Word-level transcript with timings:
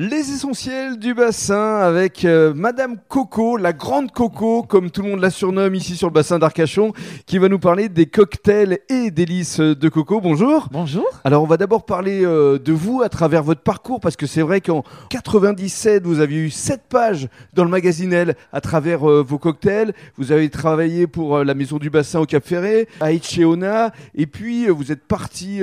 Les 0.00 0.30
essentiels 0.30 0.96
du 0.96 1.12
bassin 1.12 1.78
avec 1.80 2.24
euh, 2.24 2.54
Madame 2.54 2.98
Coco, 3.08 3.56
la 3.56 3.72
grande 3.72 4.12
Coco, 4.12 4.62
comme 4.62 4.92
tout 4.92 5.02
le 5.02 5.08
monde 5.08 5.20
la 5.20 5.30
surnomme 5.30 5.74
ici 5.74 5.96
sur 5.96 6.06
le 6.06 6.12
bassin 6.12 6.38
d'Arcachon, 6.38 6.92
qui 7.26 7.38
va 7.38 7.48
nous 7.48 7.58
parler 7.58 7.88
des 7.88 8.06
cocktails 8.06 8.78
et 8.88 9.10
délices 9.10 9.58
de 9.58 9.88
coco. 9.88 10.20
Bonjour. 10.20 10.68
Bonjour. 10.70 11.04
Alors 11.24 11.42
on 11.42 11.46
va 11.46 11.56
d'abord 11.56 11.84
parler 11.84 12.24
euh, 12.24 12.60
de 12.60 12.72
vous 12.72 13.02
à 13.02 13.08
travers 13.08 13.42
votre 13.42 13.62
parcours, 13.62 13.98
parce 13.98 14.14
que 14.14 14.28
c'est 14.28 14.40
vrai 14.40 14.60
qu'en 14.60 14.84
97, 15.10 16.06
vous 16.06 16.20
aviez 16.20 16.42
eu 16.42 16.50
7 16.50 16.82
pages 16.88 17.26
dans 17.54 17.64
le 17.64 17.70
magazine 17.70 18.12
Elle 18.12 18.36
à 18.52 18.60
travers 18.60 19.02
euh, 19.02 19.24
vos 19.26 19.38
cocktails. 19.38 19.94
Vous 20.16 20.30
avez 20.30 20.48
travaillé 20.48 21.08
pour 21.08 21.38
la 21.38 21.54
Maison 21.54 21.78
du 21.78 21.90
Bassin 21.90 22.20
au 22.20 22.26
Cap 22.26 22.46
Ferré, 22.46 22.86
à 23.00 23.10
Etcheona, 23.10 23.90
et 24.14 24.28
puis 24.28 24.68
vous 24.68 24.92
êtes 24.92 25.04
parti 25.08 25.60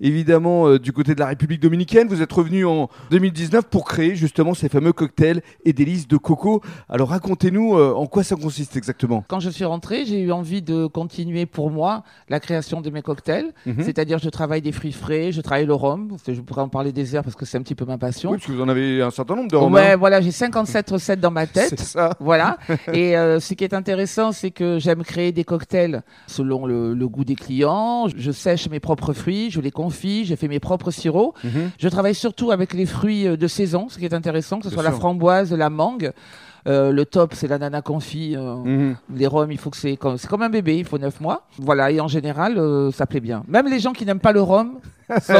évidemment 0.00 0.76
du 0.76 0.92
côté 0.92 1.14
de 1.14 1.20
la 1.20 1.26
République 1.26 1.60
dominicaine. 1.60 2.08
Vous 2.08 2.20
êtes 2.20 2.32
revenu 2.32 2.66
en 2.66 2.88
2019 3.12 3.66
pour 3.75 3.75
créer 3.84 4.14
justement 4.16 4.54
ces 4.54 4.68
fameux 4.68 4.92
cocktails 4.92 5.42
et 5.64 5.72
délices 5.72 6.08
de 6.08 6.16
coco. 6.16 6.62
Alors 6.88 7.08
racontez-nous 7.10 7.74
euh, 7.76 7.92
en 7.94 8.06
quoi 8.06 8.22
ça 8.24 8.36
consiste 8.36 8.76
exactement? 8.76 9.24
Quand 9.28 9.40
je 9.40 9.50
suis 9.50 9.64
rentrée, 9.64 10.04
j'ai 10.04 10.20
eu 10.20 10.32
envie 10.32 10.62
de 10.62 10.86
continuer 10.86 11.46
pour 11.46 11.70
moi 11.70 12.02
la 12.28 12.40
création 12.40 12.80
de 12.80 12.90
mes 12.90 13.02
cocktails. 13.02 13.52
Mhm. 13.66 13.82
C'est-à-dire, 13.84 14.18
je 14.18 14.28
travaille 14.28 14.62
des 14.62 14.72
fruits 14.72 14.92
frais, 14.92 15.32
je 15.32 15.40
travaille 15.40 15.66
le 15.66 15.74
rhum. 15.74 16.16
Je 16.26 16.40
pourrais 16.40 16.62
en 16.62 16.68
parler 16.68 16.92
des 16.92 17.14
heures 17.14 17.22
parce 17.24 17.36
que 17.36 17.44
c'est 17.44 17.58
un 17.58 17.62
petit 17.62 17.74
peu 17.74 17.84
ma 17.84 17.98
passion. 17.98 18.30
Oui, 18.30 18.38
parce 18.38 18.46
que 18.48 18.52
vous 18.52 18.62
en 18.62 18.68
avez 18.68 19.02
un 19.02 19.10
certain 19.10 19.34
nombre 19.36 19.50
de 19.50 19.56
romans. 19.56 19.76
ouais, 19.76 19.96
voilà, 19.96 20.20
j'ai 20.20 20.30
57 20.32 20.90
recettes 20.90 21.20
dans 21.20 21.30
ma 21.30 21.46
c'est 21.54 21.70
tête. 21.70 21.80
ça. 21.80 22.10
Voilà. 22.20 22.58
Et 22.92 23.16
euh, 23.16 23.40
ce 23.40 23.54
qui 23.54 23.64
est 23.64 23.74
intéressant, 23.74 24.32
c'est 24.32 24.50
que 24.50 24.78
j'aime 24.78 25.02
créer 25.02 25.32
des 25.32 25.44
cocktails 25.44 26.02
selon 26.26 26.66
le, 26.66 26.94
le 26.94 27.08
goût 27.08 27.24
des 27.24 27.34
clients. 27.36 28.06
Je 28.16 28.30
sèche 28.32 28.68
mes 28.68 28.80
propres 28.80 29.12
fruits, 29.12 29.50
je 29.50 29.60
les 29.60 29.70
confie, 29.70 30.24
je 30.24 30.34
fais 30.34 30.48
mes 30.48 30.60
propres 30.60 30.90
sirops. 30.90 31.34
Mhm. 31.44 31.70
Je 31.78 31.88
travaille 31.88 32.14
surtout 32.14 32.50
avec 32.50 32.72
les 32.74 32.86
fruits 32.86 33.26
euh, 33.26 33.36
de 33.36 33.46
saison, 33.46 33.65
ce 33.88 33.98
qui 33.98 34.04
est 34.04 34.14
intéressant, 34.14 34.58
que 34.58 34.64
ce 34.64 34.68
Bien 34.70 34.74
soit 34.76 34.82
la 34.84 34.90
framboise, 35.00 35.52
la 35.52 35.70
mangue. 35.70 36.12
Euh, 36.68 36.90
le 36.90 37.04
top, 37.04 37.32
c'est 37.34 37.46
l'ananas 37.46 37.82
confit. 37.82 38.34
euh, 38.36 38.56
Mhm. 38.56 38.96
Les 39.14 39.26
rhums, 39.28 39.52
il 39.52 39.58
faut 39.58 39.70
que 39.70 39.76
c'est 39.76 39.96
comme, 39.96 40.16
c'est 40.18 40.26
comme 40.28 40.42
un 40.42 40.48
bébé, 40.48 40.76
il 40.78 40.84
faut 40.84 40.98
9 40.98 41.20
mois. 41.20 41.46
Voilà, 41.58 41.90
et 41.92 42.00
en 42.00 42.08
général, 42.08 42.58
euh, 42.58 42.90
ça 42.90 43.06
plaît 43.06 43.20
bien. 43.20 43.44
Même 43.46 43.68
les 43.68 43.78
gens 43.78 43.92
qui 43.92 44.04
n'aiment 44.04 44.18
pas 44.18 44.32
le 44.32 44.42
rhum, 44.42 44.78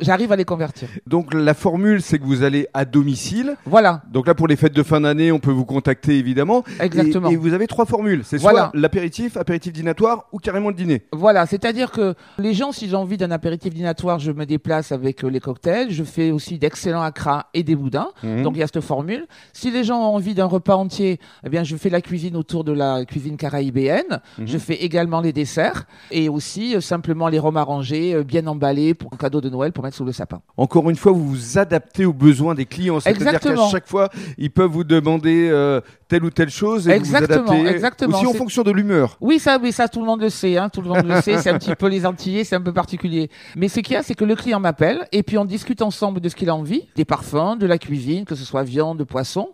j'arrive 0.00 0.32
à 0.32 0.36
les 0.36 0.44
convertir. 0.44 0.88
Donc 1.06 1.34
la 1.34 1.54
formule, 1.54 2.02
c'est 2.02 2.18
que 2.18 2.24
vous 2.24 2.42
allez 2.42 2.66
à 2.74 2.84
domicile. 2.84 3.56
Voilà, 3.66 4.02
Donc 4.12 4.26
là, 4.26 4.34
pour 4.34 4.48
les 4.48 4.56
fêtes 4.56 4.72
de 4.74 4.82
fin 4.82 5.00
d'année, 5.00 5.32
on 5.32 5.38
peut 5.38 5.50
vous 5.50 5.64
contacter 5.64 6.16
évidemment. 6.18 6.64
exactement. 6.80 7.30
Et, 7.30 7.34
et 7.34 7.36
vous 7.36 7.52
avez 7.52 7.66
trois 7.66 7.86
formules. 7.86 8.22
C'est 8.24 8.38
Voilà. 8.38 8.70
soit 8.72 8.80
l'apéritif, 8.80 9.36
apéritif 9.36 9.72
dînatoire 9.72 10.26
ou 10.32 10.38
carrément 10.38 10.68
le 10.68 10.74
dîner. 10.74 11.02
Voilà, 11.12 11.46
c'est-à-dire 11.46 11.90
que 11.90 12.14
les 12.38 12.54
gens, 12.54 12.72
s'ils 12.72 12.94
ont 12.96 13.00
envie 13.00 13.16
d'un 13.16 13.30
apéritif 13.30 13.74
dînatoire, 13.74 14.18
je 14.18 14.32
me 14.32 14.46
déplace 14.46 14.92
avec 14.92 15.24
euh, 15.24 15.28
les 15.28 15.40
cocktails. 15.40 15.90
Je 15.90 16.04
fais 16.04 16.30
aussi 16.30 16.58
d'excellents 16.58 17.02
acras 17.02 17.46
et 17.54 17.62
des 17.62 17.74
boudins. 17.76 18.08
Mhm. 18.22 18.42
Donc 18.42 18.54
il 18.56 18.60
y 18.60 18.62
a 18.62 18.66
cette 18.66 18.80
formule. 18.80 19.26
Si 19.52 19.70
les 19.70 19.84
gens 19.84 19.98
ont 20.00 20.14
envie 20.14 20.34
d'un 20.34 20.46
repas 20.46 20.74
entier, 20.76 21.18
eh 21.44 21.48
bien 21.48 21.64
je 21.64 21.76
fais 21.76 21.90
la 21.90 22.00
cuisine 22.00 22.36
autour 22.36 22.64
de 22.64 22.72
la 22.72 23.04
cuisine 23.04 23.36
caraïbéenne. 23.36 24.20
Mhm. 24.38 24.46
Je 24.46 24.58
fais 24.58 24.74
également 24.74 25.20
les 25.20 25.32
desserts 25.32 25.84
et 26.10 26.28
aussi 26.28 26.76
euh, 26.76 26.80
simplement 26.80 27.28
les 27.28 27.38
rhums 27.38 27.56
arrangés, 27.56 28.14
euh, 28.14 28.22
bien 28.24 28.46
emballés 28.46 28.94
pour 28.94 29.12
un 29.12 29.16
cadeau 29.16 29.40
de 29.40 29.47
Noël 29.48 29.72
pour 29.72 29.84
mettre 29.84 29.96
sous 29.96 30.04
le 30.04 30.12
sapin. 30.12 30.40
Encore 30.56 30.88
une 30.90 30.96
fois, 30.96 31.12
vous 31.12 31.26
vous 31.26 31.58
adaptez 31.58 32.04
aux 32.04 32.12
besoins 32.12 32.54
des 32.54 32.66
clients. 32.66 33.00
C'est-à-dire 33.00 33.24
qu'à 33.24 33.36
Exactement. 33.36 33.68
chaque 33.68 33.86
fois, 33.88 34.08
ils 34.36 34.50
peuvent 34.50 34.70
vous 34.70 34.84
demander 34.84 35.48
euh, 35.50 35.80
telle 36.08 36.24
ou 36.24 36.30
telle 36.30 36.50
chose 36.50 36.88
et 36.88 36.92
Exactement, 36.92 37.38
vous 37.38 37.46
vous 37.46 37.52
adaptez 37.52 37.74
exactement. 37.74 38.16
aussi 38.18 38.26
en 38.26 38.32
fonction 38.32 38.62
de 38.62 38.70
l'humeur. 38.70 39.16
Oui, 39.20 39.38
ça, 39.38 39.58
oui, 39.62 39.72
ça, 39.72 39.88
tout 39.88 40.00
le 40.00 40.06
monde 40.06 40.20
le 40.20 40.30
sait. 40.30 40.56
Hein, 40.56 40.68
tout 40.68 40.82
le 40.82 40.88
monde 40.88 41.06
le 41.06 41.20
sait. 41.20 41.38
C'est 41.38 41.50
un 41.50 41.58
petit 41.58 41.74
peu 41.74 41.88
les 41.88 42.06
Antillais, 42.06 42.44
c'est 42.44 42.56
un 42.56 42.60
peu 42.60 42.72
particulier. 42.72 43.30
Mais 43.56 43.68
ce 43.68 43.80
qu'il 43.80 43.94
y 43.94 43.96
a, 43.96 44.02
c'est 44.02 44.14
que 44.14 44.24
le 44.24 44.34
client 44.34 44.60
m'appelle 44.60 45.06
et 45.12 45.22
puis 45.22 45.38
on 45.38 45.44
discute 45.44 45.82
ensemble 45.82 46.20
de 46.20 46.28
ce 46.28 46.36
qu'il 46.36 46.48
a 46.48 46.54
envie, 46.54 46.88
des 46.96 47.04
parfums, 47.04 47.56
de 47.58 47.66
la 47.66 47.78
cuisine, 47.78 48.24
que 48.24 48.34
ce 48.34 48.44
soit 48.44 48.62
viande, 48.62 49.02
poisson. 49.04 49.50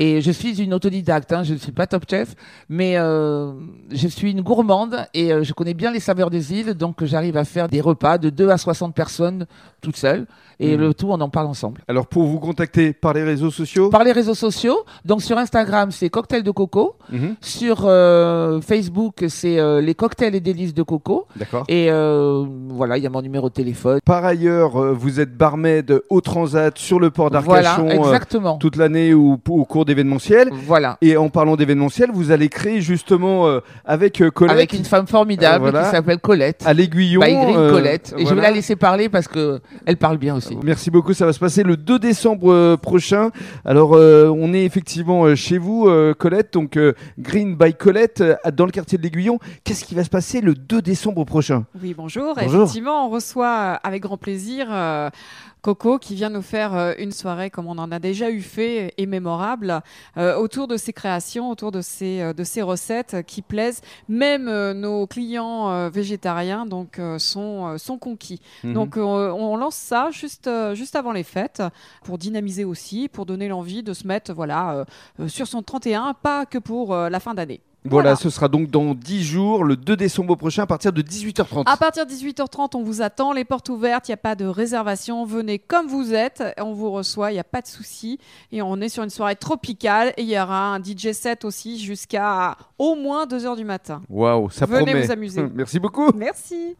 Et 0.00 0.20
je 0.20 0.30
suis 0.30 0.62
une 0.62 0.72
autodidacte, 0.74 1.32
hein, 1.32 1.42
je 1.42 1.54
ne 1.54 1.58
suis 1.58 1.72
pas 1.72 1.88
top 1.88 2.04
chef, 2.08 2.34
mais 2.68 2.96
euh, 2.96 3.52
je 3.90 4.06
suis 4.06 4.30
une 4.30 4.42
gourmande 4.42 4.96
et 5.12 5.32
euh, 5.32 5.42
je 5.42 5.52
connais 5.52 5.74
bien 5.74 5.90
les 5.90 5.98
saveurs 6.00 6.30
des 6.30 6.52
îles, 6.54 6.74
donc 6.74 7.02
j'arrive 7.04 7.36
à 7.36 7.44
faire 7.44 7.68
des 7.68 7.80
repas 7.80 8.16
de 8.16 8.30
2 8.30 8.48
à 8.50 8.58
60 8.58 8.94
personnes 8.94 9.46
toute 9.80 9.96
seule. 9.96 10.26
Et 10.60 10.76
Mhm. 10.76 10.80
le 10.80 10.94
tout, 10.94 11.06
on 11.10 11.20
en 11.20 11.28
parle 11.28 11.46
ensemble. 11.46 11.82
Alors 11.86 12.08
pour 12.08 12.24
vous 12.24 12.40
contacter 12.40 12.92
par 12.92 13.12
les 13.12 13.22
réseaux 13.22 13.50
sociaux, 13.52 13.90
Par 13.90 14.02
les 14.02 14.10
réseaux 14.10 14.34
sociaux, 14.34 14.78
donc 15.04 15.22
sur 15.22 15.38
Instagram, 15.38 15.92
c'est 15.92 16.10
Cocktail 16.10 16.42
de 16.42 16.50
Coco. 16.50 16.96
Mhm. 17.12 17.36
Sur 17.40 17.82
euh, 17.84 18.60
Facebook, 18.60 19.24
c'est 19.28 19.58
les 19.80 19.94
cocktails 19.94 20.34
et 20.34 20.40
délices 20.40 20.74
de 20.74 20.82
coco. 20.82 21.26
d'accord. 21.36 21.64
Et 21.68 21.88
voilà, 21.90 22.98
il 22.98 23.04
y 23.04 23.06
a 23.06 23.10
mon 23.10 23.22
numéro 23.22 23.48
de 23.48 23.54
téléphone. 23.54 23.98
Par 24.04 24.24
ailleurs, 24.24 24.94
vous 24.94 25.20
êtes 25.20 25.36
barmaid 25.36 26.02
au 26.08 26.20
Transat 26.20 26.76
sur 26.76 26.98
le 27.00 27.10
port 27.10 27.30
Voilà, 27.44 27.62
d'Arcachon 27.76 27.88
euh, 27.88 28.04
exactement. 28.06 28.56
toute 28.58 28.76
l'année 28.76 29.14
ou 29.14 29.38
au 29.48 29.64
cours 29.64 29.84
d'événementiels. 29.88 30.50
Voilà. 30.52 30.96
Et 31.00 31.16
en 31.16 31.28
parlant 31.28 31.56
d'événementiel, 31.56 32.10
vous 32.12 32.30
allez 32.30 32.48
créer 32.48 32.80
justement 32.80 33.48
euh, 33.48 33.58
avec 33.84 34.20
euh, 34.20 34.30
Colette 34.30 34.52
Avec 34.54 34.72
une 34.74 34.84
femme 34.84 35.08
formidable 35.08 35.66
Euh, 35.66 35.70
voilà. 35.70 35.86
qui 35.86 35.90
s'appelle 35.90 36.18
Colette. 36.18 36.62
à 36.64 36.72
l'aiguillon. 36.72 37.20
By 37.20 37.32
Green 37.34 37.56
euh, 37.56 37.70
Colette. 37.72 38.14
Et 38.16 38.24
je 38.26 38.34
vais 38.34 38.42
la 38.42 38.50
laisser 38.52 38.76
parler 38.76 39.08
parce 39.08 39.26
que 39.26 39.60
elle 39.86 39.96
parle 39.96 40.18
bien 40.18 40.36
aussi. 40.36 40.56
Merci 40.62 40.90
beaucoup, 40.92 41.12
ça 41.14 41.26
va 41.26 41.32
se 41.32 41.40
passer 41.40 41.62
le 41.64 41.76
2 41.76 41.98
décembre 41.98 42.76
prochain. 42.76 43.30
Alors 43.64 43.94
euh, 43.94 44.28
on 44.28 44.52
est 44.54 44.64
effectivement 44.64 45.34
chez 45.34 45.58
vous, 45.58 45.88
euh, 45.88 46.14
Colette, 46.14 46.52
donc 46.52 46.76
euh, 46.76 46.92
Green 47.18 47.56
by 47.56 47.74
Colette, 47.74 48.22
dans 48.52 48.66
le 48.66 48.70
quartier 48.70 48.98
de 48.98 49.02
l'Aiguillon. 49.02 49.38
Qu'est-ce 49.64 49.84
qui 49.84 49.94
va 49.94 50.04
se 50.04 50.10
passer 50.10 50.40
le 50.40 50.54
2 50.54 50.82
décembre 50.82 51.24
prochain? 51.24 51.64
Oui, 51.82 51.94
bonjour. 51.96 52.34
Bonjour. 52.36 52.62
Effectivement, 52.62 53.06
on 53.06 53.10
reçoit 53.10 53.72
avec 53.82 54.02
grand 54.02 54.16
plaisir 54.18 54.66
euh, 54.70 55.08
Coco 55.62 55.98
qui 55.98 56.14
vient 56.14 56.30
nous 56.30 56.42
faire 56.42 56.74
euh, 56.74 56.94
une 56.98 57.12
soirée 57.12 57.50
comme 57.50 57.66
on 57.66 57.78
en 57.78 57.90
a 57.90 57.98
déjà 57.98 58.30
eu 58.30 58.42
fait 58.42 58.94
et 58.96 59.06
mémorable 59.06 59.80
euh, 60.16 60.36
autour 60.36 60.68
de 60.68 60.76
ses 60.76 60.92
créations, 60.92 61.50
autour 61.50 61.72
de 61.72 61.80
ses, 61.80 62.20
euh, 62.20 62.32
de 62.32 62.44
ses 62.44 62.62
recettes 62.62 63.16
qui 63.26 63.42
plaisent. 63.42 63.80
Même 64.08 64.48
euh, 64.48 64.74
nos 64.74 65.06
clients 65.06 65.70
euh, 65.70 65.90
végétariens 65.90 66.66
donc, 66.66 67.00
sont, 67.18 67.76
sont 67.78 67.98
conquis. 67.98 68.40
Mhm. 68.64 68.72
Donc 68.74 68.96
on 68.96 69.56
lance 69.56 69.76
ça 69.76 70.10
juste, 70.10 70.50
juste 70.74 70.96
avant 70.96 71.12
les 71.12 71.22
fêtes 71.22 71.62
pour 72.04 72.18
dynamiser 72.18 72.64
aussi, 72.64 73.08
pour 73.08 73.26
donner 73.26 73.48
l'envie 73.48 73.82
de 73.82 73.92
se 73.92 74.06
mettre 74.06 74.32
voilà, 74.32 74.84
sur 75.26 75.46
son 75.46 75.62
31, 75.62 76.14
pas 76.14 76.46
que 76.46 76.58
pour 76.58 76.94
la 76.94 77.20
fin 77.20 77.34
d'année. 77.34 77.60
Voilà, 77.84 78.10
Voilà. 78.10 78.16
ce 78.16 78.28
sera 78.28 78.48
donc 78.48 78.68
dans 78.70 78.92
10 78.94 79.22
jours, 79.22 79.64
le 79.64 79.76
2 79.76 79.96
décembre 79.96 80.34
prochain, 80.36 80.64
à 80.64 80.66
partir 80.66 80.92
de 80.92 81.00
18h30. 81.00 81.62
À 81.66 81.76
partir 81.76 82.04
de 82.04 82.10
18h30, 82.10 82.76
on 82.76 82.82
vous 82.82 83.02
attend, 83.02 83.32
les 83.32 83.44
portes 83.44 83.68
ouvertes, 83.68 84.08
il 84.08 84.10
n'y 84.10 84.14
a 84.14 84.18
pas 84.18 84.34
de 84.34 84.44
réservation, 84.44 85.24
venez 85.24 85.58
comme 85.58 85.86
vous 85.86 86.12
êtes, 86.12 86.42
on 86.58 86.72
vous 86.74 86.90
reçoit, 86.90 87.30
il 87.30 87.34
n'y 87.34 87.40
a 87.40 87.44
pas 87.44 87.62
de 87.62 87.66
souci. 87.68 88.18
Et 88.52 88.60
on 88.62 88.80
est 88.80 88.88
sur 88.88 89.04
une 89.04 89.10
soirée 89.10 89.36
tropicale 89.36 90.12
et 90.16 90.22
il 90.22 90.28
y 90.28 90.38
aura 90.38 90.74
un 90.74 90.82
DJ 90.82 91.12
set 91.12 91.44
aussi 91.44 91.78
jusqu'à 91.78 92.56
au 92.78 92.94
moins 92.96 93.26
2h 93.26 93.56
du 93.56 93.64
matin. 93.64 94.02
Waouh, 94.10 94.50
ça 94.50 94.66
Venez 94.66 94.84
promet. 94.84 95.02
vous 95.06 95.12
amuser. 95.12 95.42
Merci 95.54 95.78
beaucoup. 95.78 96.10
Merci. 96.14 96.76